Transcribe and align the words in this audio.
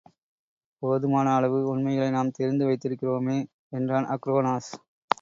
போதுமான 0.81 1.35
அளவு, 1.35 1.59
உண்மைகளை 1.67 2.09
நாம் 2.09 2.31
தெரிந்து 2.31 2.65
வைத்திருக்கிறோமே! 2.65 3.39
என்றான் 3.71 4.09
அக்ரோனோஸ். 4.09 4.73